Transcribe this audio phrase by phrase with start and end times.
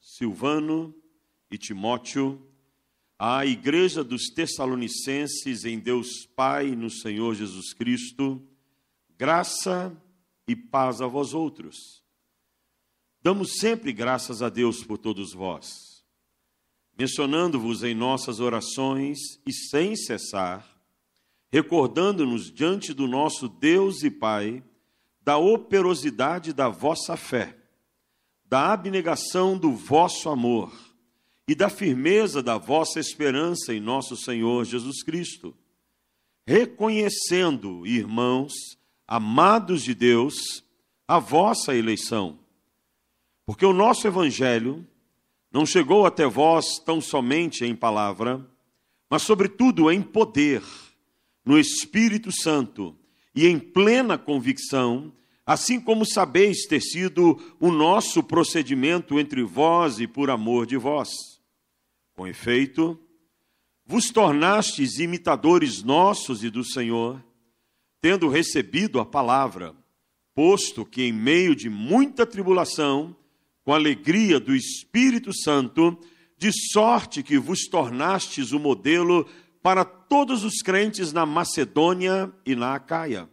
[0.00, 0.94] Silvano
[1.50, 2.40] e Timóteo,
[3.18, 8.42] à igreja dos Tessalonicenses em Deus Pai e no Senhor Jesus Cristo,
[9.16, 9.96] graça
[10.48, 12.02] e paz a vós outros.
[13.22, 16.04] Damos sempre graças a Deus por todos vós,
[16.98, 20.66] mencionando-vos em nossas orações e sem cessar,
[21.52, 24.64] recordando-nos diante do nosso Deus e Pai
[25.20, 27.61] da operosidade da vossa fé,
[28.52, 30.70] da abnegação do vosso amor
[31.48, 35.56] e da firmeza da vossa esperança em nosso Senhor Jesus Cristo,
[36.46, 38.52] reconhecendo, irmãos,
[39.08, 40.62] amados de Deus,
[41.08, 42.38] a vossa eleição.
[43.46, 44.86] Porque o nosso evangelho
[45.50, 48.46] não chegou até vós tão somente em palavra,
[49.08, 50.62] mas sobretudo em poder,
[51.42, 52.94] no Espírito Santo
[53.34, 55.10] e em plena convicção,
[55.52, 61.10] assim como sabeis ter sido o nosso procedimento entre vós e por amor de vós.
[62.14, 62.98] Com efeito,
[63.84, 67.22] vos tornastes imitadores nossos e do Senhor,
[68.00, 69.74] tendo recebido a palavra,
[70.34, 73.14] posto que em meio de muita tribulação,
[73.64, 75.98] com alegria do Espírito Santo,
[76.36, 79.26] de sorte que vos tornastes o modelo
[79.62, 83.28] para todos os crentes na Macedônia e na Acaia.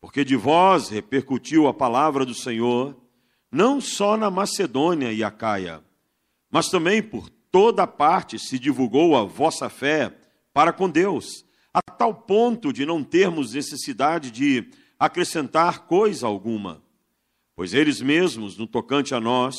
[0.00, 2.96] Porque de vós repercutiu a palavra do Senhor,
[3.52, 5.82] não só na Macedônia e Acaia,
[6.50, 10.14] mas também por toda parte se divulgou a vossa fé
[10.52, 16.82] para com Deus, a tal ponto de não termos necessidade de acrescentar coisa alguma.
[17.54, 19.56] Pois eles mesmos, no tocante a nós,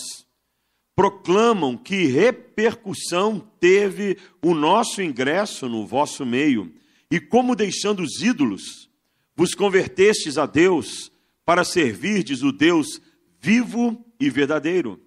[0.95, 6.73] proclamam que repercussão teve o nosso ingresso no vosso meio,
[7.09, 8.89] e como deixando os ídolos,
[9.35, 11.11] vos convertestes a Deus
[11.45, 13.01] para servirdes o Deus
[13.39, 15.01] vivo e verdadeiro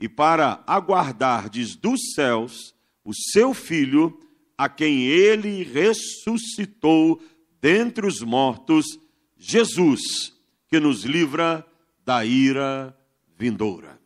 [0.00, 4.18] e para aguardardes dos céus o seu Filho,
[4.56, 7.22] a quem ele ressuscitou
[7.60, 8.98] dentre os mortos,
[9.36, 10.32] Jesus,
[10.68, 11.66] que nos livra
[12.04, 12.96] da ira
[13.36, 14.00] vindoura.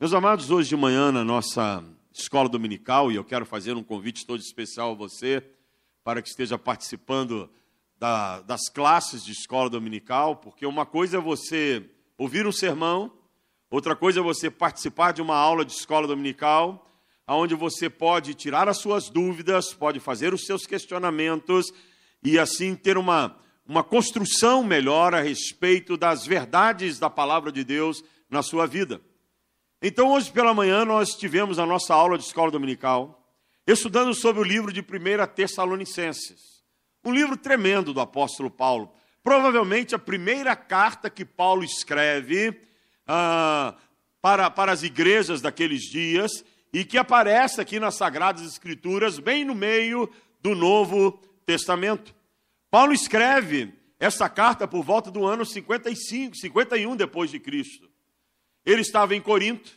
[0.00, 4.26] Meus amados, hoje de manhã na nossa escola dominical, e eu quero fazer um convite
[4.26, 5.44] todo especial a você,
[6.02, 7.48] para que esteja participando
[8.02, 13.12] da, das classes de escola dominical, porque uma coisa é você ouvir um sermão,
[13.72, 16.86] Outra coisa é você participar de uma aula de escola dominical,
[17.26, 21.72] onde você pode tirar as suas dúvidas, pode fazer os seus questionamentos
[22.22, 23.34] e assim ter uma,
[23.66, 29.00] uma construção melhor a respeito das verdades da palavra de Deus na sua vida.
[29.80, 33.26] Então, hoje pela manhã, nós tivemos a nossa aula de escola dominical,
[33.66, 34.84] estudando sobre o livro de 1
[35.34, 36.51] Tessalonicenses.
[37.04, 38.92] Um livro tremendo do apóstolo Paulo.
[39.22, 42.60] Provavelmente a primeira carta que Paulo escreve
[43.06, 43.74] ah,
[44.20, 49.54] para, para as igrejas daqueles dias e que aparece aqui nas Sagradas Escrituras, bem no
[49.54, 50.10] meio
[50.40, 52.14] do Novo Testamento.
[52.70, 57.90] Paulo escreve essa carta por volta do ano 55, 51 depois de Cristo.
[58.64, 59.70] Ele estava em Corinto.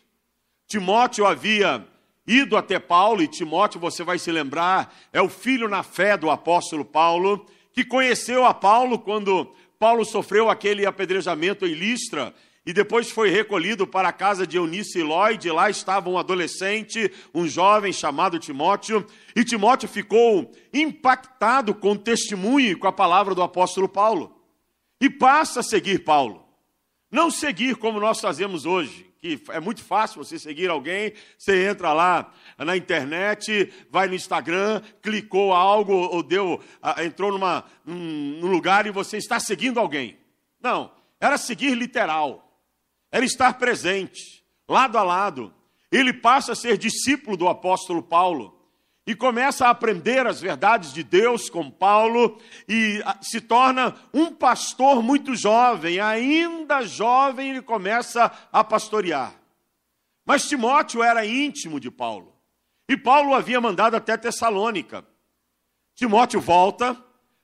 [0.68, 1.86] Timóteo havia
[2.28, 6.30] ido até Paulo, e Timóteo, você vai se lembrar, é o filho na fé do
[6.30, 12.34] apóstolo Paulo, que conheceu a Paulo quando Paulo sofreu aquele apedrejamento em Listra
[12.66, 15.52] e depois foi recolhido para a casa de Eunice e Lloyd.
[15.52, 22.72] Lá estava um adolescente, um jovem chamado Timóteo, e Timóteo ficou impactado com o testemunho
[22.72, 24.36] e com a palavra do apóstolo Paulo.
[25.00, 26.44] E passa a seguir Paulo.
[27.12, 31.94] Não seguir como nós fazemos hoje, que é muito fácil você seguir alguém, você entra
[31.94, 36.62] lá na internet, vai no Instagram, clicou algo ou deu,
[37.04, 40.18] entrou numa, num lugar e você está seguindo alguém.
[40.62, 42.46] Não, era seguir literal
[43.16, 45.54] era estar presente, lado a lado.
[45.90, 48.55] Ele passa a ser discípulo do apóstolo Paulo
[49.06, 55.04] e começa a aprender as verdades de Deus com Paulo e se torna um pastor
[55.04, 59.34] muito jovem, ainda jovem, ele começa a pastorear.
[60.26, 62.34] Mas Timóteo era íntimo de Paulo
[62.90, 65.06] e Paulo havia mandado até Tessalônica.
[65.96, 66.98] Timóteo volta,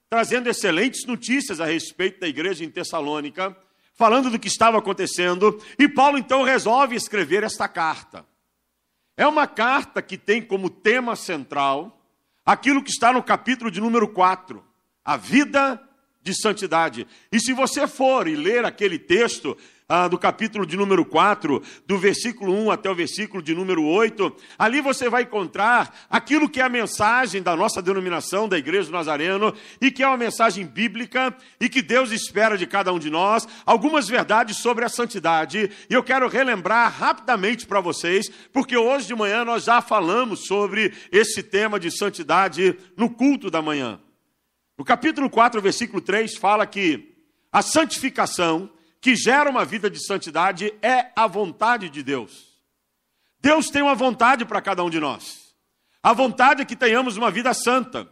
[0.10, 3.56] trazendo excelentes notícias a respeito da igreja em Tessalônica
[4.02, 8.26] falando do que estava acontecendo, e Paulo então resolve escrever esta carta.
[9.18, 12.02] É uma carta que tem como tema central
[12.46, 14.64] aquilo que está no capítulo de número 4,
[15.06, 15.82] a vida
[16.22, 17.08] de santidade.
[17.32, 19.58] E se você for e ler aquele texto,
[19.94, 24.34] ah, do capítulo de número 4, do versículo 1 até o versículo de número 8,
[24.58, 28.94] ali você vai encontrar aquilo que é a mensagem da nossa denominação, da Igreja do
[28.94, 33.10] Nazareno, e que é uma mensagem bíblica e que Deus espera de cada um de
[33.10, 35.70] nós, algumas verdades sobre a santidade.
[35.90, 40.94] E eu quero relembrar rapidamente para vocês, porque hoje de manhã nós já falamos sobre
[41.12, 44.00] esse tema de santidade no culto da manhã.
[44.78, 47.12] No capítulo 4, versículo 3, fala que
[47.52, 48.70] a santificação
[49.02, 52.52] que gera uma vida de santidade é a vontade de Deus.
[53.42, 55.56] Deus tem uma vontade para cada um de nós.
[56.04, 58.08] A vontade é que tenhamos uma vida santa,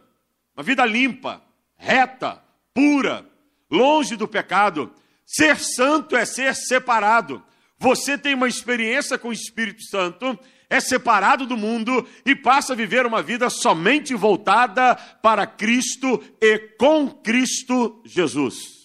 [0.56, 1.40] uma vida limpa,
[1.76, 2.42] reta,
[2.74, 3.24] pura,
[3.70, 4.92] longe do pecado.
[5.24, 7.40] Ser santo é ser separado.
[7.78, 10.36] Você tem uma experiência com o Espírito Santo,
[10.68, 16.58] é separado do mundo e passa a viver uma vida somente voltada para Cristo e
[16.76, 18.79] com Cristo Jesus.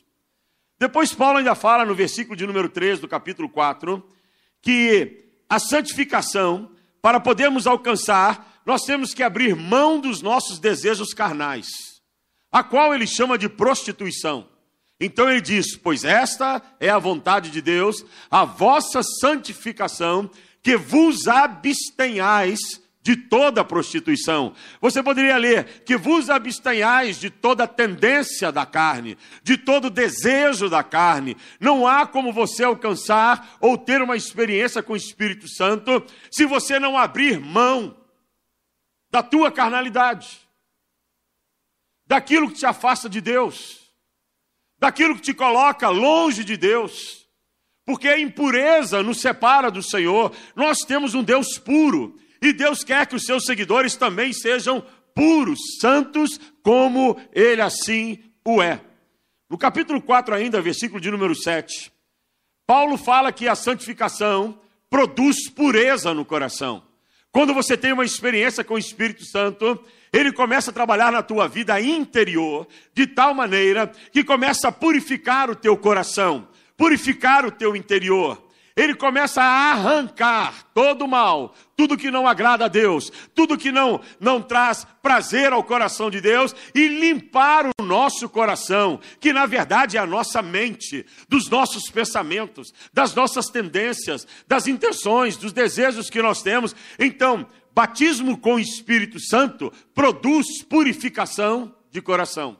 [0.86, 4.08] Depois, Paulo ainda fala no versículo de número 3 do capítulo 4
[4.62, 6.70] que a santificação,
[7.02, 11.66] para podermos alcançar, nós temos que abrir mão dos nossos desejos carnais,
[12.52, 14.48] a qual ele chama de prostituição.
[15.00, 20.30] Então ele diz: Pois esta é a vontade de Deus, a vossa santificação,
[20.62, 22.60] que vos abstenhais
[23.06, 24.56] de toda prostituição.
[24.82, 30.82] Você poderia ler que vos abstenhais de toda tendência da carne, de todo desejo da
[30.82, 31.38] carne.
[31.60, 36.80] Não há como você alcançar ou ter uma experiência com o Espírito Santo se você
[36.80, 37.96] não abrir mão
[39.12, 40.40] da tua carnalidade,
[42.08, 43.82] daquilo que te afasta de Deus,
[44.80, 47.24] daquilo que te coloca longe de Deus.
[47.86, 50.36] Porque a impureza nos separa do Senhor.
[50.56, 54.84] Nós temos um Deus puro e Deus quer que os seus seguidores também sejam
[55.14, 58.82] puros, santos, como ele assim o é.
[59.50, 61.92] No capítulo 4, ainda, versículo de número 7,
[62.68, 64.60] Paulo fala que a santificação
[64.90, 66.84] produz pureza no coração.
[67.32, 69.80] Quando você tem uma experiência com o Espírito Santo,
[70.12, 75.50] ele começa a trabalhar na tua vida interior, de tal maneira que começa a purificar
[75.50, 76.48] o teu coração,
[76.78, 78.45] purificar o teu interior
[78.76, 83.72] ele começa a arrancar todo o mal, tudo que não agrada a Deus, tudo que
[83.72, 89.46] não, não traz prazer ao coração de Deus e limpar o nosso coração, que na
[89.46, 96.10] verdade é a nossa mente, dos nossos pensamentos, das nossas tendências, das intenções, dos desejos
[96.10, 96.76] que nós temos.
[97.00, 102.58] Então, batismo com o Espírito Santo produz purificação de coração.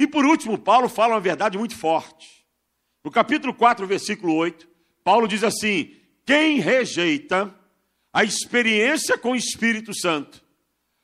[0.00, 2.26] E por último, Paulo fala uma verdade muito forte.
[3.04, 4.75] No capítulo 4, versículo 8,
[5.06, 5.94] Paulo diz assim:
[6.24, 7.54] quem rejeita
[8.12, 10.42] a experiência com o Espírito Santo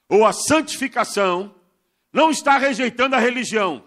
[0.09, 1.55] ou a santificação,
[2.13, 3.87] não está rejeitando a religião,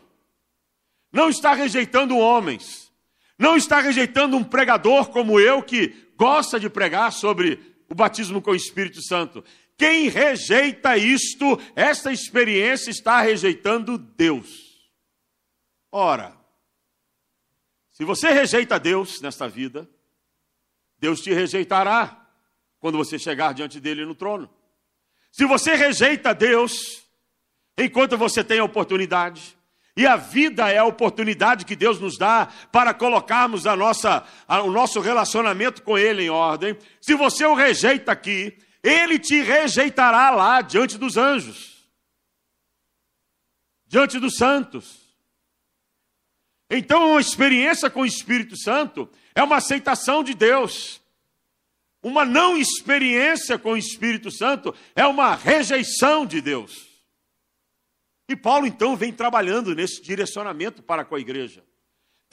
[1.12, 2.94] não está rejeitando homens,
[3.38, 8.52] não está rejeitando um pregador como eu que gosta de pregar sobre o batismo com
[8.52, 9.44] o Espírito Santo.
[9.78, 14.90] Quem rejeita isto, esta experiência, está rejeitando Deus.
[15.92, 16.34] Ora,
[17.92, 19.90] se você rejeita Deus nesta vida,
[21.06, 22.20] Deus te rejeitará
[22.80, 24.50] quando você chegar diante dele no trono.
[25.32, 27.06] Se você rejeita Deus,
[27.78, 29.56] enquanto você tem a oportunidade,
[29.96, 34.64] e a vida é a oportunidade que Deus nos dá para colocarmos a nossa, a,
[34.64, 36.76] o nosso relacionamento com Ele em ordem.
[37.00, 41.88] Se você o rejeita aqui, Ele te rejeitará lá diante dos anjos,
[43.86, 45.06] diante dos santos.
[46.68, 51.02] Então, uma experiência com o Espírito Santo é uma aceitação de Deus.
[52.02, 56.88] Uma não experiência com o Espírito Santo é uma rejeição de Deus.
[58.30, 61.65] E Paulo então vem trabalhando nesse direcionamento para com a igreja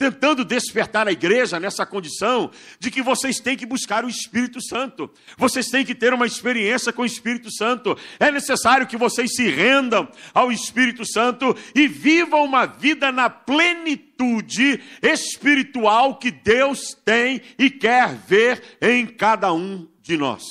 [0.03, 5.09] tentando despertar a igreja nessa condição de que vocês têm que buscar o Espírito Santo,
[5.37, 7.97] vocês têm que ter uma experiência com o Espírito Santo.
[8.19, 14.83] É necessário que vocês se rendam ao Espírito Santo e vivam uma vida na plenitude
[15.01, 20.43] espiritual que Deus tem e quer ver em cada um de nós.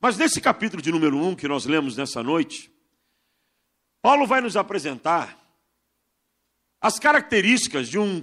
[0.00, 2.70] Mas nesse capítulo de número 1 que nós lemos nessa noite,
[4.00, 5.43] Paulo vai nos apresentar
[6.84, 8.22] as características de um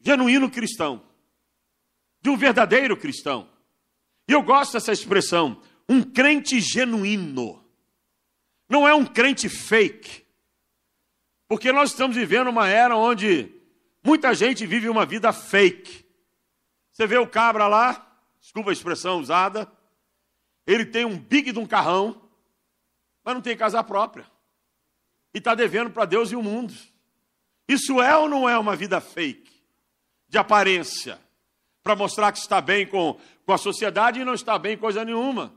[0.00, 1.06] genuíno cristão,
[2.20, 3.48] de um verdadeiro cristão.
[4.26, 7.64] E eu gosto dessa expressão, um crente genuíno.
[8.68, 10.26] Não é um crente fake.
[11.46, 13.54] Porque nós estamos vivendo uma era onde
[14.02, 16.04] muita gente vive uma vida fake.
[16.90, 19.70] Você vê o cabra lá, desculpa a expressão usada,
[20.66, 22.28] ele tem um big de um carrão,
[23.22, 24.28] mas não tem casa própria.
[25.32, 26.74] E está devendo para Deus e o mundo.
[27.68, 29.50] Isso é ou não é uma vida fake?
[30.28, 31.18] De aparência,
[31.82, 35.54] para mostrar que está bem com, com a sociedade e não está bem coisa nenhuma.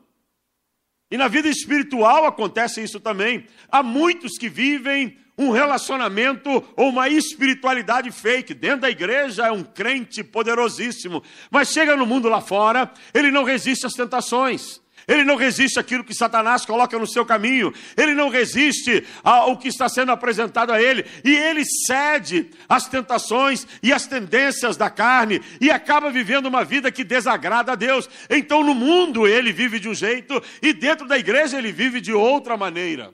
[1.09, 3.45] E na vida espiritual acontece isso também.
[3.69, 8.53] Há muitos que vivem um relacionamento ou uma espiritualidade fake.
[8.53, 13.43] Dentro da igreja é um crente poderosíssimo, mas chega no mundo lá fora, ele não
[13.43, 14.81] resiste às tentações.
[15.07, 17.73] Ele não resiste àquilo que Satanás coloca no seu caminho.
[17.95, 21.05] Ele não resiste ao que está sendo apresentado a ele.
[21.23, 26.91] E ele cede às tentações e às tendências da carne e acaba vivendo uma vida
[26.91, 28.09] que desagrada a Deus.
[28.29, 32.13] Então, no mundo, ele vive de um jeito e dentro da igreja, ele vive de
[32.13, 33.13] outra maneira.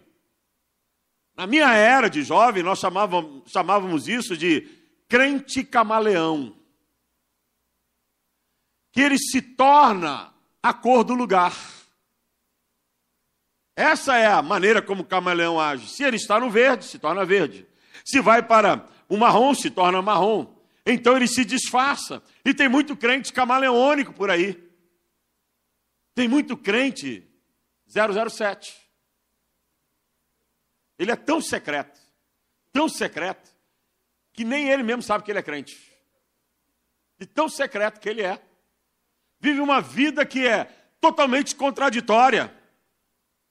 [1.35, 4.67] Na minha era de jovem, nós chamávamos, chamávamos isso de
[5.07, 6.55] crente camaleão.
[8.91, 11.53] Que ele se torna a cor do lugar.
[13.75, 15.87] Essa é a maneira como o camaleão age.
[15.89, 17.67] Se ele está no verde, se torna verde.
[18.03, 20.53] Se vai para o marrom, se torna marrom.
[20.85, 22.21] Então ele se disfarça.
[22.43, 24.61] E tem muito crente camaleônico por aí.
[26.13, 27.27] Tem muito crente
[27.87, 28.75] 007.
[30.99, 31.99] Ele é tão secreto,
[32.71, 33.49] tão secreto,
[34.33, 35.91] que nem ele mesmo sabe que ele é crente.
[37.19, 38.41] E tão secreto que ele é.
[39.39, 40.65] Vive uma vida que é
[40.99, 42.55] totalmente contraditória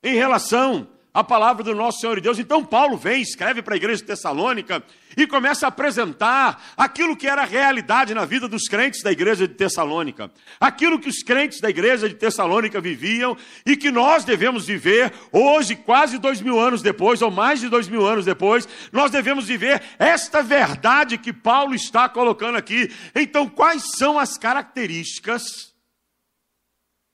[0.02, 2.38] em relação à palavra do nosso Senhor e Deus.
[2.38, 4.82] Então, Paulo vem, escreve para a igreja de Tessalônica
[5.16, 9.46] e começa a apresentar aquilo que era a realidade na vida dos crentes da igreja
[9.48, 10.30] de Tessalônica,
[10.60, 15.74] aquilo que os crentes da igreja de Tessalônica viviam e que nós devemos viver hoje,
[15.74, 19.82] quase dois mil anos depois, ou mais de dois mil anos depois, nós devemos viver
[19.98, 22.88] esta verdade que Paulo está colocando aqui.
[23.14, 25.74] Então, quais são as características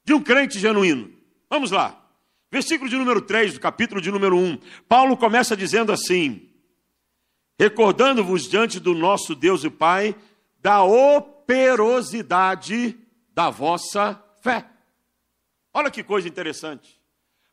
[0.05, 1.11] de um crente genuíno?
[1.49, 2.06] Vamos lá.
[2.51, 4.59] Versículo de número 3 do capítulo de número 1.
[4.89, 6.49] Paulo começa dizendo assim:
[7.59, 10.15] Recordando-vos diante do nosso Deus e Pai
[10.61, 12.97] da operosidade
[13.33, 14.67] da vossa fé.
[15.73, 17.01] Olha que coisa interessante.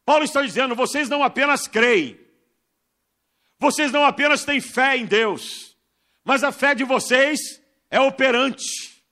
[0.05, 2.19] Paulo está dizendo: vocês não apenas creem,
[3.59, 5.75] vocês não apenas têm fé em Deus,
[6.23, 7.39] mas a fé de vocês
[7.89, 9.03] é operante,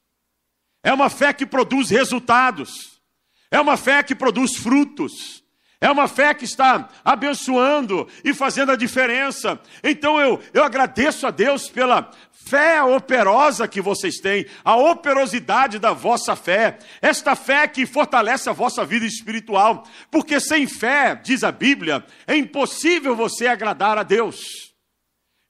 [0.84, 3.02] é uma fé que produz resultados,
[3.50, 5.41] é uma fé que produz frutos.
[5.84, 9.60] É uma fé que está abençoando e fazendo a diferença.
[9.84, 15.92] Então eu, eu agradeço a Deus pela fé operosa que vocês têm, a operosidade da
[15.92, 21.52] vossa fé, esta fé que fortalece a vossa vida espiritual, porque sem fé, diz a
[21.52, 24.40] Bíblia, é impossível você agradar a Deus.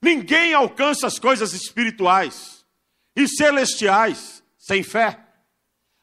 [0.01, 2.65] Ninguém alcança as coisas espirituais
[3.15, 5.19] e celestiais sem fé.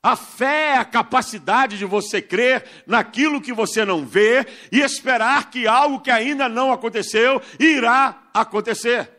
[0.08, 5.50] A fé é a capacidade de você crer naquilo que você não vê e esperar
[5.50, 9.10] que algo que ainda não aconteceu irá acontecer.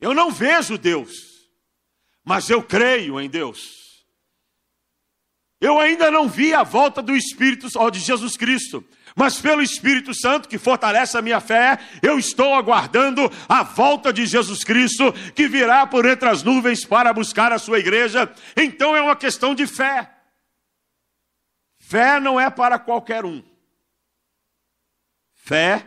[0.00, 1.12] Eu não vejo Deus,
[2.24, 4.04] mas eu creio em Deus.
[5.60, 8.84] Eu ainda não vi a volta do Espírito de Jesus Cristo,
[9.16, 14.26] mas pelo Espírito Santo que fortalece a minha fé, eu estou aguardando a volta de
[14.26, 18.30] Jesus Cristo, que virá por entre as nuvens para buscar a sua igreja.
[18.54, 20.14] Então é uma questão de fé.
[21.78, 23.42] Fé não é para qualquer um.
[25.34, 25.86] Fé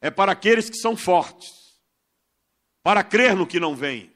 [0.00, 1.50] é para aqueles que são fortes,
[2.80, 4.14] para crer no que não vem,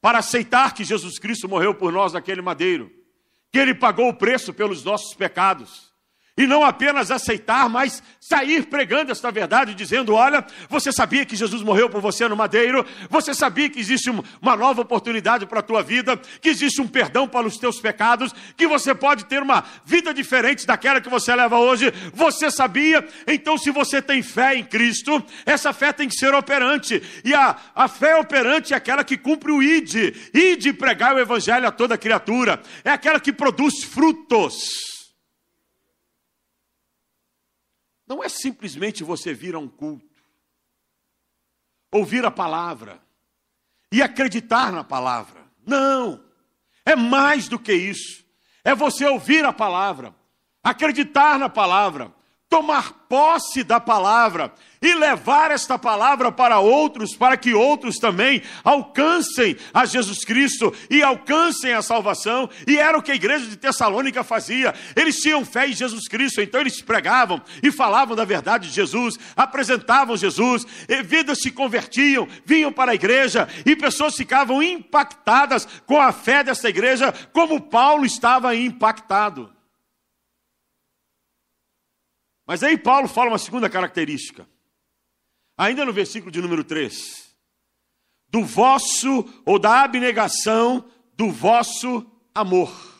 [0.00, 2.90] para aceitar que Jesus Cristo morreu por nós naquele madeiro,
[3.52, 5.91] que ele pagou o preço pelos nossos pecados
[6.34, 11.62] e não apenas aceitar, mas sair pregando esta verdade, dizendo: olha, você sabia que Jesus
[11.62, 14.10] morreu por você no madeiro, você sabia que existe
[14.40, 18.34] uma nova oportunidade para a tua vida, que existe um perdão para os teus pecados,
[18.56, 21.92] que você pode ter uma vida diferente daquela que você leva hoje.
[22.14, 23.06] Você sabia?
[23.26, 27.56] Então, se você tem fé em Cristo, essa fé tem que ser operante, e a,
[27.74, 31.98] a fé operante é aquela que cumpre o ID, ID pregar o evangelho a toda
[31.98, 34.91] criatura, é aquela que produz frutos.
[38.12, 40.04] Não é simplesmente você vir a um culto,
[41.90, 43.00] ouvir a palavra
[43.90, 45.42] e acreditar na palavra.
[45.64, 46.22] Não,
[46.84, 48.22] é mais do que isso.
[48.62, 50.14] É você ouvir a palavra,
[50.62, 52.14] acreditar na palavra,
[52.52, 59.56] tomar posse da palavra e levar esta palavra para outros, para que outros também alcancem
[59.72, 62.50] a Jesus Cristo e alcancem a salvação.
[62.66, 64.74] E era o que a igreja de Tessalônica fazia.
[64.94, 69.18] Eles tinham fé em Jesus Cristo, então eles pregavam e falavam da verdade de Jesus,
[69.34, 70.66] apresentavam Jesus,
[71.06, 76.68] vidas se convertiam, vinham para a igreja e pessoas ficavam impactadas com a fé dessa
[76.68, 79.61] igreja, como Paulo estava impactado.
[82.46, 84.48] Mas aí Paulo fala uma segunda característica.
[85.56, 87.36] Ainda no versículo de número 3.
[88.28, 90.84] do vosso ou da abnegação
[91.14, 92.91] do vosso amor.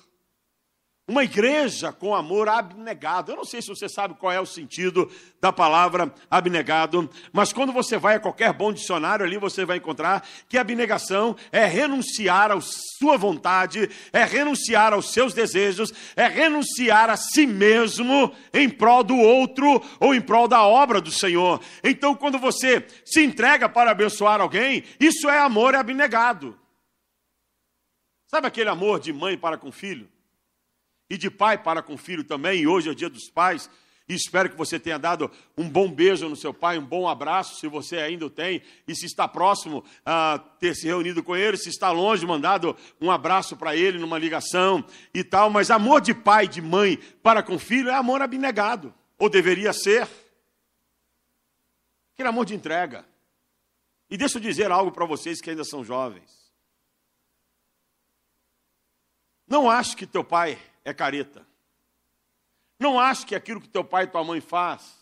[1.12, 3.30] Uma igreja com amor abnegado.
[3.30, 7.70] Eu não sei se você sabe qual é o sentido da palavra abnegado, mas quando
[7.70, 12.58] você vai a qualquer bom dicionário ali, você vai encontrar que abnegação é renunciar à
[12.62, 19.18] sua vontade, é renunciar aos seus desejos, é renunciar a si mesmo em prol do
[19.18, 21.60] outro ou em prol da obra do Senhor.
[21.84, 26.58] Então, quando você se entrega para abençoar alguém, isso é amor abnegado.
[28.28, 30.10] Sabe aquele amor de mãe para com filho?
[31.12, 33.68] E de pai para com filho também, e hoje é o dia dos pais,
[34.08, 37.60] e espero que você tenha dado um bom beijo no seu pai, um bom abraço,
[37.60, 41.58] se você ainda o tem, e se está próximo a ter se reunido com ele,
[41.58, 46.14] se está longe, mandado um abraço para ele numa ligação e tal, mas amor de
[46.14, 50.08] pai, de mãe para com filho é amor abnegado, ou deveria ser.
[52.14, 53.04] Aquele amor de entrega.
[54.08, 56.50] E deixa eu dizer algo para vocês que ainda são jovens.
[59.46, 61.46] Não acho que teu pai é careta.
[62.78, 64.98] Não ache que aquilo que teu pai e tua mãe faz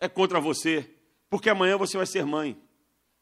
[0.00, 0.88] é contra você,
[1.28, 2.60] porque amanhã você vai ser mãe,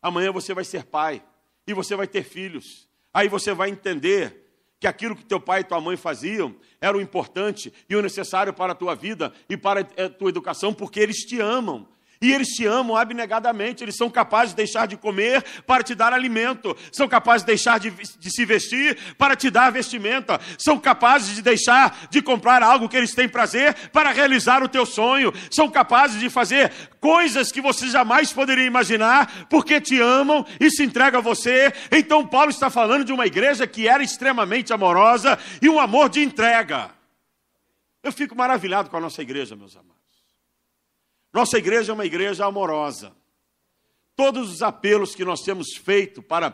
[0.00, 1.23] amanhã você vai ser pai
[1.66, 2.88] e você vai ter filhos.
[3.12, 4.49] Aí você vai entender
[4.80, 8.54] que aquilo que teu pai e tua mãe faziam era o importante e o necessário
[8.54, 11.88] para a tua vida e para a tua educação, porque eles te amam.
[12.20, 16.12] E eles te amam abnegadamente, eles são capazes de deixar de comer para te dar
[16.12, 21.37] alimento, são capazes de deixar de, de, se vestir para te dar vestimenta, são capazes
[21.37, 25.70] de deixar de comprar algo que eles têm prazer para realizar o teu sonho, são
[25.70, 31.20] capazes de fazer coisas que você jamais poderia imaginar, porque te amam e se entregam
[31.20, 31.72] a você.
[31.92, 36.20] Então, Paulo está falando de uma igreja que era extremamente amorosa e um amor de
[36.20, 36.90] entrega.
[38.02, 39.98] Eu fico maravilhado com a nossa igreja, meus amados.
[41.38, 43.12] Nossa igreja é uma igreja amorosa.
[44.16, 46.52] Todos os apelos que nós temos feito para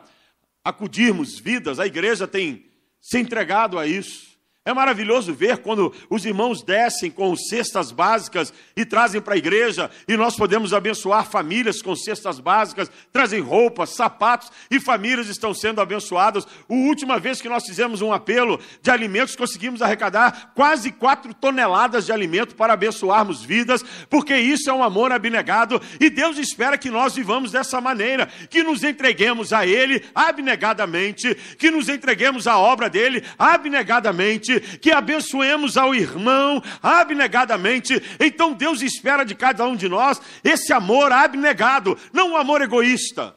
[0.63, 4.34] acudirmos vidas, a igreja tem se entregado a isso.
[4.67, 9.91] É maravilhoso ver quando os irmãos descem com cestas básicas e trazem para a igreja,
[10.09, 15.83] e nós podemos abençoar famílias com cestas básicas, trazem roupas, sapatos, e famílias estão sendo
[15.83, 16.47] abençoadas.
[16.47, 22.07] A última vez que nós fizemos um apelo de alimentos, conseguimos arrecadar quase quatro toneladas
[22.07, 26.89] de alimento para abençoarmos vidas, porque isso é um amor abnegado, e Deus espera que
[26.89, 32.89] nós vivamos dessa maneira, que nos entreguemos a Ele abnegadamente, que nos entreguemos à obra
[32.89, 37.95] dele abnegadamente que abençoemos ao irmão abnegadamente.
[38.21, 43.37] Então Deus espera de cada um de nós esse amor abnegado, não um amor egoísta,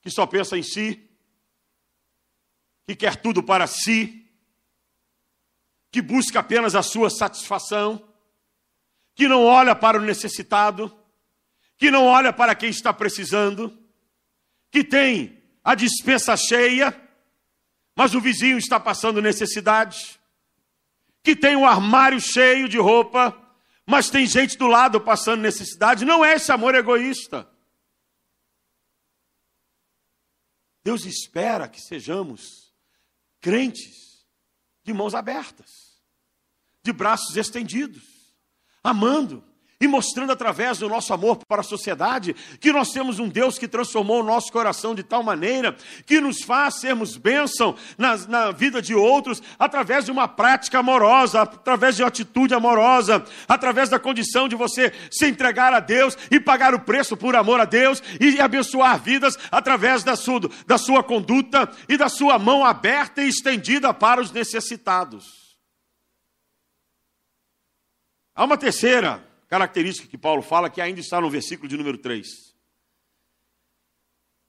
[0.00, 1.08] que só pensa em si,
[2.86, 4.26] que quer tudo para si,
[5.90, 8.06] que busca apenas a sua satisfação,
[9.14, 10.94] que não olha para o necessitado,
[11.76, 13.78] que não olha para quem está precisando,
[14.70, 17.03] que tem a dispensa cheia
[17.96, 20.20] mas o vizinho está passando necessidade,
[21.22, 23.36] que tem um armário cheio de roupa,
[23.86, 26.04] mas tem gente do lado passando necessidade.
[26.04, 27.48] Não é esse amor egoísta.
[30.82, 32.74] Deus espera que sejamos
[33.40, 34.26] crentes
[34.82, 35.98] de mãos abertas,
[36.82, 38.04] de braços estendidos,
[38.82, 39.42] amando,
[39.80, 43.68] e mostrando através do nosso amor para a sociedade que nós temos um Deus que
[43.68, 48.80] transformou o nosso coração de tal maneira que nos faz sermos bênção na, na vida
[48.80, 54.48] de outros através de uma prática amorosa, através de uma atitude amorosa, através da condição
[54.48, 58.40] de você se entregar a Deus e pagar o preço por amor a Deus e
[58.40, 63.92] abençoar vidas através da sua, da sua conduta e da sua mão aberta e estendida
[63.92, 65.44] para os necessitados.
[68.34, 72.26] Há uma terceira característica que Paulo fala, que ainda está no versículo de número 3.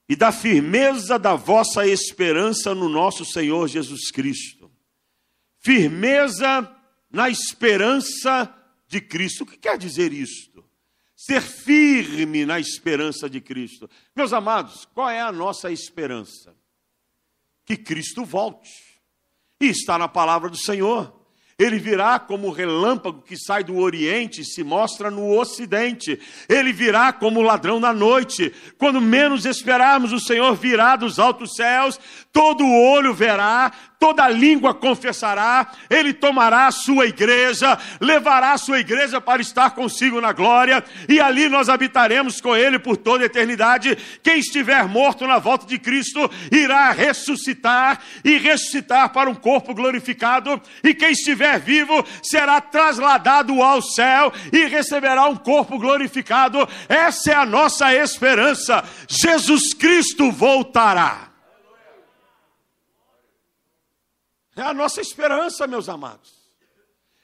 [0.08, 4.70] E da firmeza da vossa esperança no nosso Senhor Jesus Cristo.
[5.58, 6.72] Firmeza
[7.10, 8.54] na esperança
[8.86, 9.42] de Cristo.
[9.42, 10.64] O que quer dizer isto?
[11.16, 13.90] Ser firme na esperança de Cristo.
[14.14, 16.54] Meus amados, qual é a nossa esperança?
[17.64, 18.70] Que Cristo volte.
[19.60, 21.15] E está na palavra do Senhor.
[21.58, 26.20] Ele virá como o relâmpago que sai do oriente e se mostra no ocidente.
[26.50, 28.52] Ele virá como o ladrão na noite.
[28.76, 31.98] Quando menos esperarmos, o Senhor virá dos altos céus,
[32.30, 39.20] todo olho verá, toda língua confessará, ele tomará a sua igreja, levará a sua igreja
[39.20, 43.96] para estar consigo na glória, e ali nós habitaremos com ele por toda a eternidade.
[44.22, 50.60] Quem estiver morto na volta de Cristo irá ressuscitar e ressuscitar para um corpo glorificado,
[50.84, 56.58] e quem estiver vivo será trasladado ao céu e receberá um corpo glorificado.
[56.88, 58.84] Essa é a nossa esperança.
[59.08, 61.30] Jesus Cristo voltará.
[64.56, 66.34] É a nossa esperança, meus amados.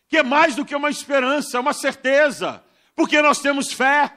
[0.08, 2.62] Que é mais do que uma esperança, é uma certeza,
[2.94, 4.12] porque nós temos fé.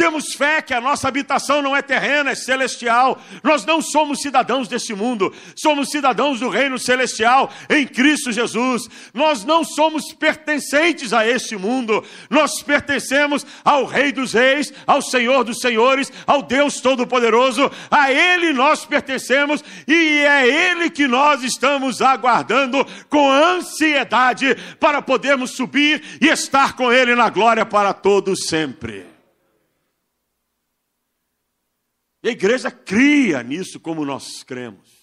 [0.00, 3.20] Temos fé que a nossa habitação não é terrena, é celestial.
[3.42, 8.88] Nós não somos cidadãos deste mundo, somos cidadãos do reino celestial em Cristo Jesus.
[9.12, 15.44] Nós não somos pertencentes a este mundo, nós pertencemos ao Rei dos Reis, ao Senhor
[15.44, 17.70] dos Senhores, ao Deus Todo-Poderoso.
[17.90, 25.50] A Ele nós pertencemos e é Ele que nós estamos aguardando com ansiedade para podermos
[25.50, 29.09] subir e estar com Ele na glória para todos sempre.
[32.22, 35.00] E a igreja cria nisso como nós cremos.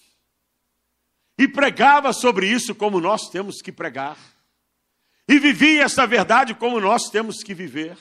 [1.36, 4.18] E pregava sobre isso como nós temos que pregar.
[5.26, 7.96] E vivia essa verdade como nós temos que viver.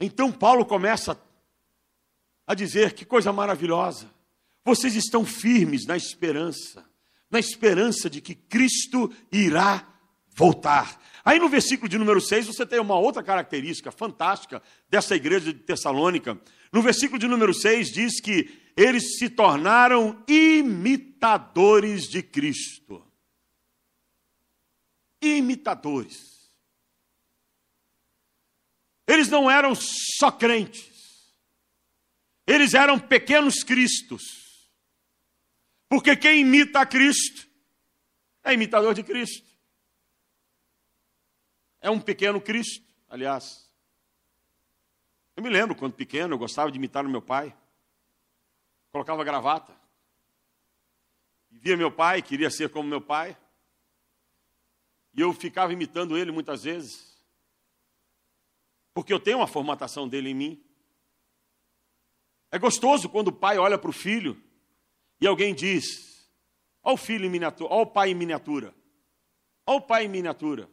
[0.00, 1.20] Então Paulo começa
[2.46, 4.10] a dizer: que coisa maravilhosa.
[4.64, 6.84] Vocês estão firmes na esperança,
[7.30, 9.86] na esperança de que Cristo irá
[10.34, 11.00] voltar.
[11.24, 15.60] Aí no versículo de número 6 você tem uma outra característica fantástica dessa igreja de
[15.60, 16.40] Tessalônica.
[16.72, 23.04] No versículo de número 6 diz que eles se tornaram imitadores de Cristo.
[25.22, 26.36] Imitadores.
[29.06, 31.34] Eles não eram só crentes,
[32.46, 34.46] eles eram pequenos cristos.
[35.88, 37.48] Porque quem imita a Cristo
[38.42, 39.46] é imitador de Cristo.
[41.80, 43.65] É um pequeno Cristo, aliás.
[45.36, 47.54] Eu me lembro, quando pequeno, eu gostava de imitar o meu pai.
[48.90, 49.78] Colocava gravata.
[51.50, 53.36] via meu pai, queria ser como meu pai.
[55.12, 57.22] E eu ficava imitando ele muitas vezes.
[58.94, 60.64] Porque eu tenho uma formatação dele em mim.
[62.50, 64.42] É gostoso quando o pai olha para o filho
[65.20, 66.30] e alguém diz:
[66.82, 68.74] Olha o filho em miniatura, olha o pai em miniatura.
[69.66, 70.70] Olha o pai em miniatura.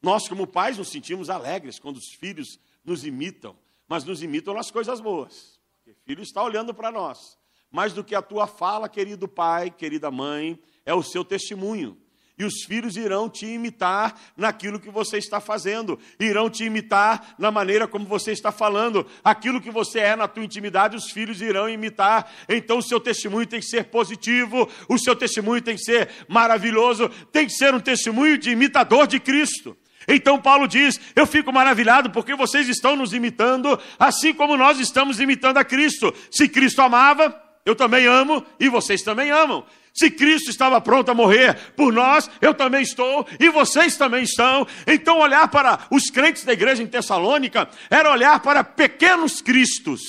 [0.00, 3.56] Nós, como pais, nos sentimos alegres quando os filhos nos imitam,
[3.88, 5.60] mas nos imitam nas coisas boas.
[5.86, 7.36] o filho está olhando para nós.
[7.70, 11.98] Mais do que a tua fala, querido pai, querida mãe, é o seu testemunho.
[12.38, 17.50] E os filhos irão te imitar naquilo que você está fazendo, irão te imitar na
[17.50, 19.06] maneira como você está falando.
[19.24, 22.30] Aquilo que você é na tua intimidade, os filhos irão imitar.
[22.46, 27.08] Então o seu testemunho tem que ser positivo, o seu testemunho tem que ser maravilhoso,
[27.32, 29.74] tem que ser um testemunho de imitador de Cristo.
[30.08, 35.20] Então Paulo diz: Eu fico maravilhado porque vocês estão nos imitando, assim como nós estamos
[35.20, 36.14] imitando a Cristo.
[36.30, 39.64] Se Cristo amava, eu também amo e vocês também amam.
[39.92, 44.66] Se Cristo estava pronto a morrer por nós, eu também estou e vocês também estão.
[44.86, 50.02] Então, olhar para os crentes da igreja em Tessalônica era olhar para pequenos cristos.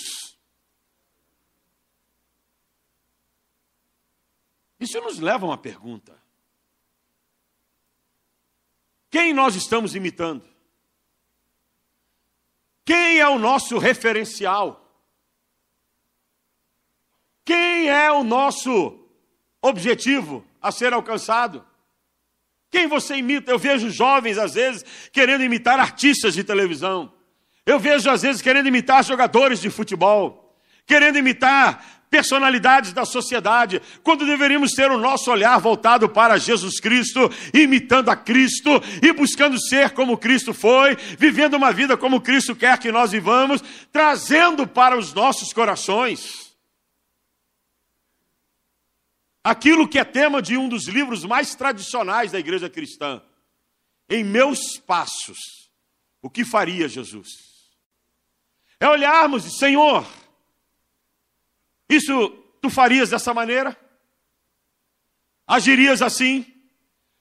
[4.78, 6.17] Isso nos leva a uma pergunta.
[9.10, 10.44] Quem nós estamos imitando?
[12.86, 14.84] Quem é o nosso referencial?
[17.44, 19.00] Quem é o nosso
[19.62, 21.66] objetivo a ser alcançado?
[22.70, 23.52] Quem você imita?
[23.52, 27.14] Eu vejo jovens, às vezes, querendo imitar artistas de televisão.
[27.66, 30.56] Eu vejo, às vezes, querendo imitar jogadores de futebol.
[30.86, 37.30] Querendo imitar personalidades da sociedade, quando deveríamos ter o nosso olhar voltado para Jesus Cristo,
[37.54, 38.70] imitando a Cristo
[39.02, 43.64] e buscando ser como Cristo foi, vivendo uma vida como Cristo quer que nós vivamos,
[43.92, 46.48] trazendo para os nossos corações
[49.44, 53.22] aquilo que é tema de um dos livros mais tradicionais da igreja cristã.
[54.10, 55.38] Em meus passos,
[56.22, 57.30] o que faria Jesus?
[58.80, 60.06] É olharmos Senhor,
[61.90, 62.30] isso
[62.62, 63.78] tu farias dessa maneira?
[65.48, 66.46] Agirias assim?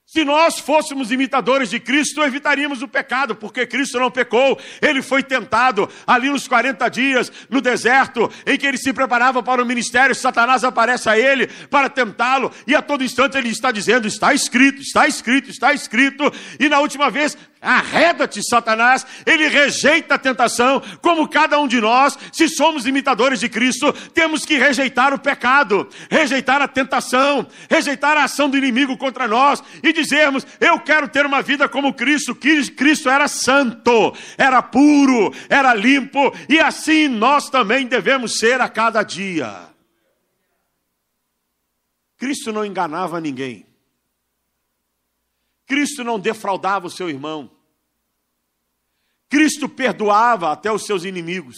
[0.08, 5.20] Se nós fôssemos imitadores de Cristo, evitaríamos o pecado, porque Cristo não pecou, ele foi
[5.20, 10.14] tentado ali nos 40 dias no deserto, em que ele se preparava para o ministério.
[10.14, 14.80] Satanás aparece a ele para tentá-lo, e a todo instante ele está dizendo: Está escrito,
[14.80, 16.32] está escrito, está escrito.
[16.60, 19.06] E na última vez, arreda-te, Satanás.
[19.26, 24.44] Ele rejeita a tentação, como cada um de nós, se somos imitadores de Cristo, temos
[24.44, 29.92] que rejeitar o pecado, rejeitar a tentação, rejeitar a ação do inimigo contra nós e
[29.92, 32.34] dizermos: Eu quero ter uma vida como Cristo.
[32.34, 39.02] Cristo era santo, era puro, era limpo, e assim nós também devemos ser a cada
[39.02, 39.66] dia.
[42.16, 43.66] Cristo não enganava ninguém.
[45.66, 47.50] Cristo não defraudava o seu irmão.
[49.28, 51.56] Cristo perdoava até os seus inimigos.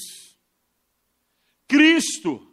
[1.67, 2.47] Cristo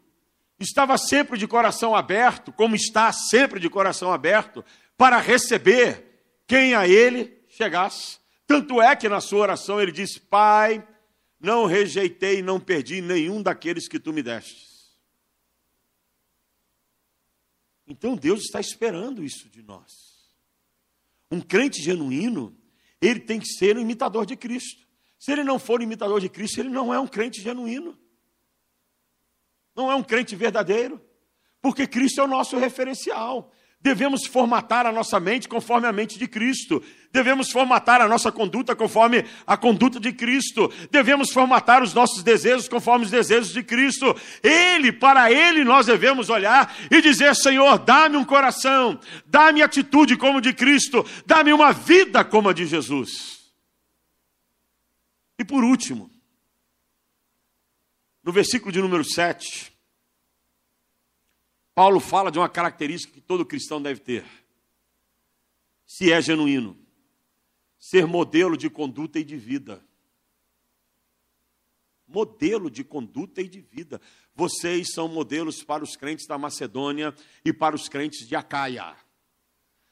[0.59, 4.63] estava sempre de coração aberto, como está sempre de coração aberto,
[4.97, 6.05] para receber
[6.47, 8.19] quem a ele chegasse.
[8.45, 10.85] Tanto é que na sua oração ele diz: Pai,
[11.39, 14.75] não rejeitei não perdi nenhum daqueles que tu me destes.
[17.87, 19.91] Então Deus está esperando isso de nós.
[21.29, 22.57] Um crente genuíno,
[23.01, 24.84] ele tem que ser um imitador de Cristo.
[25.25, 27.97] Se ele não for imitador de Cristo, ele não é um crente genuíno.
[29.75, 31.01] Não é um crente verdadeiro.
[31.59, 33.51] Porque Cristo é o nosso referencial.
[33.81, 36.79] Devemos formatar a nossa mente conforme a mente de Cristo.
[37.11, 40.71] Devemos formatar a nossa conduta conforme a conduta de Cristo.
[40.91, 44.15] Devemos formatar os nossos desejos conforme os desejos de Cristo.
[44.43, 50.39] Ele, para Ele, nós devemos olhar e dizer: Senhor, dá-me um coração, dá-me atitude como
[50.39, 53.34] de Cristo, dá-me uma vida como a de Jesus.
[55.37, 56.09] E por último,
[58.23, 59.75] no versículo de número 7,
[61.73, 64.25] Paulo fala de uma característica que todo cristão deve ter,
[65.85, 66.77] se é genuíno:
[67.77, 69.85] ser modelo de conduta e de vida.
[72.07, 73.99] Modelo de conduta e de vida.
[74.33, 78.95] Vocês são modelos para os crentes da Macedônia e para os crentes de Acaia.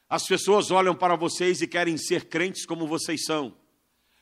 [0.08, 3.56] As pessoas olham para vocês e querem ser crentes como vocês são.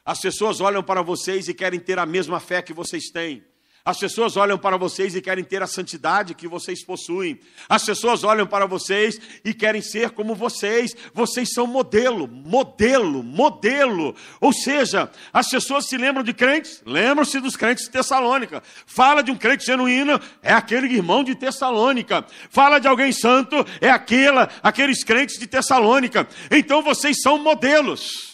[0.04, 3.44] As pessoas olham para vocês e querem ter a mesma fé que vocês têm.
[3.84, 7.40] As pessoas olham para vocês e querem ter a santidade que vocês possuem.
[7.68, 10.94] As pessoas olham para vocês e querem ser como vocês.
[11.12, 14.14] Vocês são modelo, modelo, modelo.
[14.40, 16.80] Ou seja, as pessoas se lembram de crentes?
[16.86, 18.62] Lembram-se dos crentes de Tessalônica.
[18.86, 22.24] Fala de um crente genuíno, é aquele irmão de Tessalônica.
[22.50, 26.28] Fala de alguém santo, é aquela, aqueles crentes de Tessalônica.
[26.52, 28.32] Então vocês são modelos.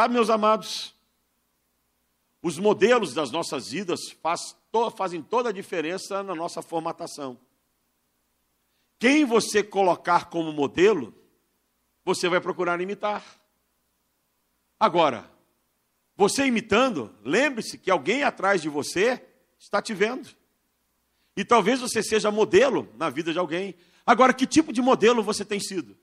[0.00, 0.94] Sabe, meus amados?
[2.40, 7.38] Os modelos das nossas vidas faz, to, fazem toda a diferença na nossa formatação.
[8.98, 11.14] Quem você colocar como modelo,
[12.02, 13.22] você vai procurar imitar.
[14.78, 15.30] Agora,
[16.16, 19.22] você imitando, lembre-se que alguém atrás de você
[19.58, 20.30] está te vendo.
[21.36, 23.74] E talvez você seja modelo na vida de alguém.
[24.06, 25.94] Agora, que tipo de modelo você tem sido?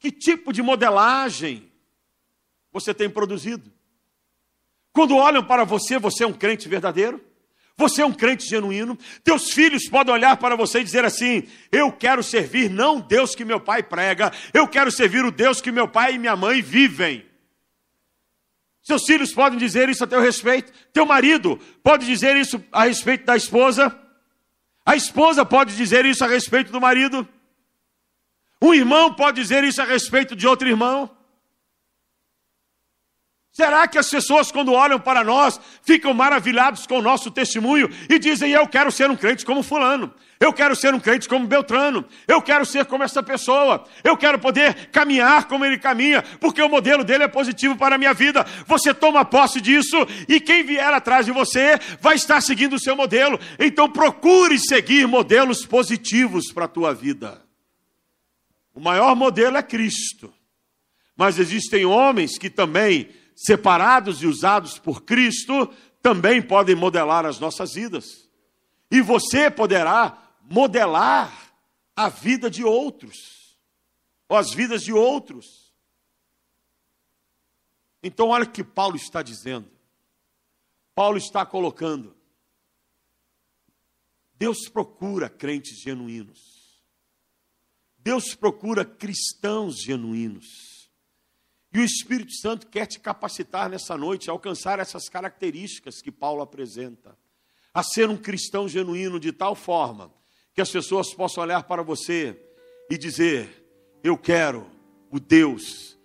[0.00, 1.70] Que tipo de modelagem
[2.72, 3.70] você tem produzido?
[4.92, 7.22] Quando olham para você, você é um crente verdadeiro?
[7.76, 8.98] Você é um crente genuíno?
[9.22, 13.44] Teus filhos podem olhar para você e dizer assim: Eu quero servir não Deus que
[13.44, 17.24] meu pai prega, eu quero servir o Deus que meu pai e minha mãe vivem.
[18.82, 23.24] Seus filhos podem dizer isso a teu respeito, teu marido pode dizer isso a respeito
[23.24, 23.96] da esposa,
[24.84, 27.28] a esposa pode dizer isso a respeito do marido,
[28.62, 31.10] um irmão pode dizer isso a respeito de outro irmão.
[33.52, 38.18] Será que as pessoas, quando olham para nós, ficam maravilhados com o nosso testemunho e
[38.18, 42.04] dizem: Eu quero ser um crente como Fulano, eu quero ser um crente como Beltrano,
[42.28, 46.68] eu quero ser como essa pessoa, eu quero poder caminhar como ele caminha, porque o
[46.68, 48.46] modelo dele é positivo para a minha vida.
[48.66, 49.96] Você toma posse disso
[50.28, 53.38] e quem vier atrás de você vai estar seguindo o seu modelo.
[53.58, 57.49] Então procure seguir modelos positivos para a tua vida.
[58.80, 60.32] O maior modelo é Cristo,
[61.14, 65.66] mas existem homens que também separados e usados por Cristo,
[66.00, 68.26] também podem modelar as nossas vidas.
[68.90, 71.52] E você poderá modelar
[71.94, 73.58] a vida de outros,
[74.26, 75.74] ou as vidas de outros.
[78.02, 79.70] Então, olha o que Paulo está dizendo.
[80.94, 82.16] Paulo está colocando.
[84.36, 86.59] Deus procura crentes genuínos.
[88.02, 90.90] Deus procura cristãos genuínos.
[91.72, 96.42] E o Espírito Santo quer te capacitar nessa noite a alcançar essas características que Paulo
[96.42, 97.16] apresenta.
[97.72, 100.12] A ser um cristão genuíno de tal forma
[100.52, 102.36] que as pessoas possam olhar para você
[102.90, 103.64] e dizer:
[104.02, 104.66] Eu quero
[105.10, 105.96] o Deus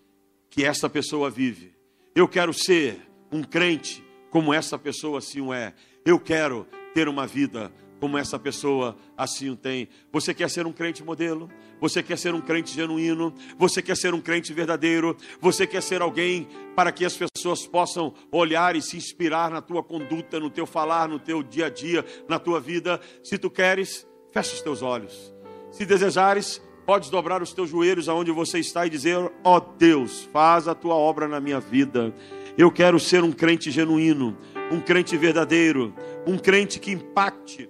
[0.50, 1.74] que essa pessoa vive.
[2.14, 5.74] Eu quero ser um crente como essa pessoa assim o é.
[6.06, 9.88] Eu quero ter uma vida como essa pessoa assim o tem.
[10.12, 11.50] Você quer ser um crente modelo?
[11.80, 13.34] Você quer ser um crente genuíno?
[13.58, 15.16] Você quer ser um crente verdadeiro?
[15.40, 19.84] Você quer ser alguém para que as pessoas possam olhar e se inspirar na tua
[19.84, 23.00] conduta, no teu falar, no teu dia a dia, na tua vida?
[23.24, 25.34] Se tu queres, fecha os teus olhos.
[25.72, 30.30] Se desejares, podes dobrar os teus joelhos aonde você está e dizer: Ó oh Deus,
[30.32, 32.14] faz a tua obra na minha vida.
[32.58, 34.38] Eu quero ser um crente genuíno,
[34.72, 35.94] um crente verdadeiro,
[36.26, 37.70] um crente que impacte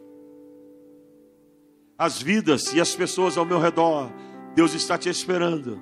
[1.98, 4.12] as vidas e as pessoas ao meu redor.
[4.54, 5.82] Deus está te esperando.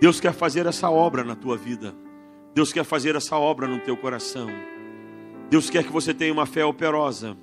[0.00, 1.94] Deus quer fazer essa obra na tua vida.
[2.54, 4.48] Deus quer fazer essa obra no teu coração.
[5.48, 7.36] Deus quer que você tenha uma fé operosa.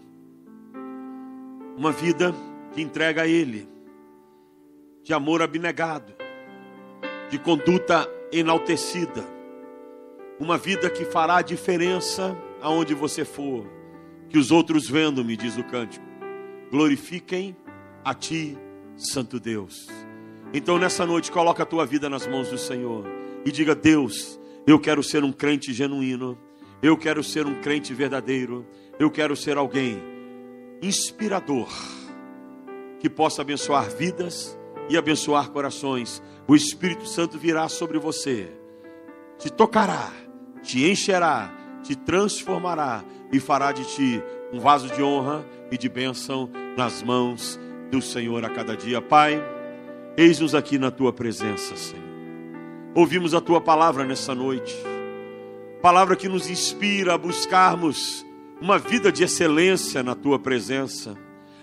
[1.77, 2.35] Uma vida
[2.73, 3.67] que entrega a Ele,
[5.01, 6.13] de amor abnegado,
[7.29, 9.23] de conduta enaltecida.
[10.37, 13.65] Uma vida que fará diferença aonde você for.
[14.27, 16.08] Que os outros vendo, me diz o cântico
[16.71, 17.55] glorifiquem
[18.03, 18.57] a Ti,
[18.95, 19.87] Santo Deus.
[20.53, 23.05] Então nessa noite coloca a tua vida nas mãos do Senhor
[23.45, 26.37] e diga: Deus, eu quero ser um crente genuíno,
[26.81, 28.65] eu quero ser um crente verdadeiro,
[28.99, 30.01] eu quero ser alguém
[30.81, 31.69] inspirador
[32.99, 34.57] que possa abençoar vidas
[34.89, 36.21] e abençoar corações.
[36.47, 38.51] O Espírito Santo virá sobre você,
[39.37, 40.11] te tocará,
[40.63, 41.53] te encherá,
[41.83, 47.59] te transformará e fará de ti um vaso de honra e de bênção nas mãos
[47.91, 49.01] do Senhor a cada dia.
[49.01, 49.41] Pai,
[50.17, 52.03] eis-nos aqui na tua presença, Senhor.
[52.95, 54.75] Ouvimos a tua palavra nessa noite,
[55.81, 58.25] palavra que nos inspira a buscarmos
[58.61, 61.15] uma vida de excelência na tua presença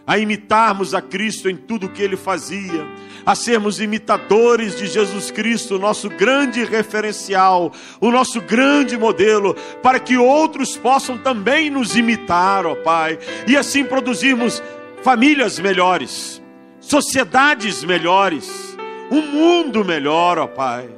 [0.06, 2.86] a imitarmos a Cristo em tudo o que ele fazia,
[3.24, 10.16] a sermos imitadores de Jesus Cristo, nosso grande referencial, o nosso grande modelo, para que
[10.16, 14.62] outros possam também nos imitar, ó Pai, e assim produzirmos
[15.06, 16.42] famílias melhores,
[16.80, 18.76] sociedades melhores,
[19.08, 20.88] um mundo melhor, ó Pai.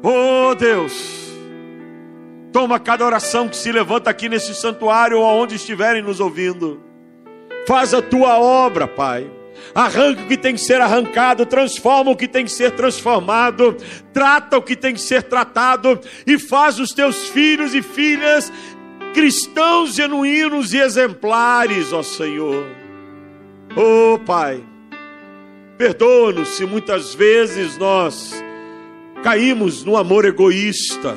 [0.00, 0.94] Oh Deus,
[2.52, 6.80] toma cada oração que se levanta aqui nesse santuário ou aonde estiverem nos ouvindo
[7.66, 9.28] Faz a tua obra, Pai.
[9.74, 13.76] Arranca o que tem que ser arrancado, transforma o que tem que ser transformado,
[14.12, 18.52] trata o que tem que ser tratado e faz os teus filhos e filhas
[19.12, 22.77] cristãos genuínos e exemplares, ó Senhor.
[23.80, 24.60] Oh, Pai,
[25.76, 28.34] perdoa-nos se muitas vezes nós
[29.22, 31.14] caímos no amor egoísta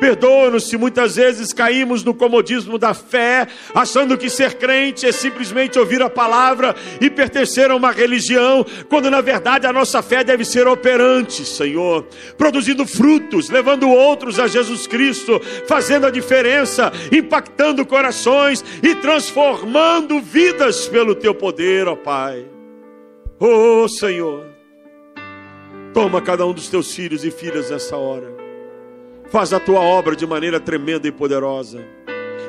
[0.00, 5.78] Perdoa-nos se muitas vezes caímos no comodismo da fé, achando que ser crente é simplesmente
[5.78, 10.44] ouvir a palavra e pertencer a uma religião, quando na verdade a nossa fé deve
[10.44, 12.06] ser operante, Senhor,
[12.36, 20.86] produzindo frutos, levando outros a Jesus Cristo, fazendo a diferença, impactando corações e transformando vidas
[20.86, 22.46] pelo teu poder, ó Pai.
[23.40, 24.46] Oh Senhor,
[25.92, 28.37] toma cada um dos teus filhos e filhas nessa hora
[29.30, 31.84] Faz a tua obra de maneira tremenda e poderosa.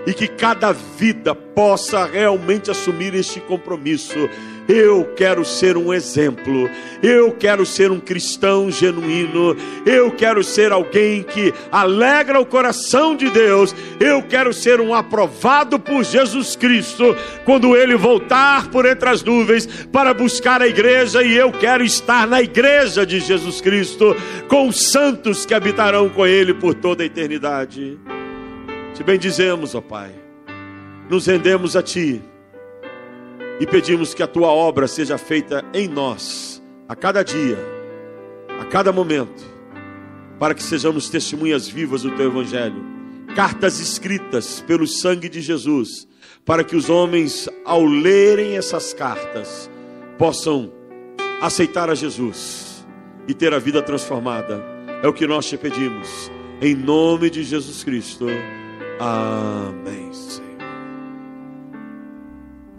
[0.08, 4.30] E que cada vida possa realmente assumir este compromisso
[4.70, 6.70] eu quero ser um exemplo,
[7.02, 13.32] eu quero ser um cristão genuíno, eu quero ser alguém que alegra o coração de
[13.32, 19.24] Deus, eu quero ser um aprovado por Jesus Cristo quando ele voltar por entre as
[19.24, 24.16] nuvens para buscar a igreja e eu quero estar na igreja de Jesus Cristo
[24.48, 27.98] com os santos que habitarão com ele por toda a eternidade.
[28.94, 30.12] Te bendizemos, ó Pai,
[31.10, 32.22] nos rendemos a Ti
[33.60, 37.58] e pedimos que a tua obra seja feita em nós, a cada dia,
[38.60, 39.44] a cada momento,
[40.40, 42.84] para que sejamos testemunhas vivas do teu Evangelho,
[43.36, 46.08] cartas escritas pelo sangue de Jesus,
[46.46, 49.70] para que os homens, ao lerem essas cartas,
[50.18, 50.72] possam
[51.42, 52.86] aceitar a Jesus
[53.28, 54.64] e ter a vida transformada.
[55.04, 58.26] É o que nós te pedimos, em nome de Jesus Cristo.
[59.00, 60.10] Amém.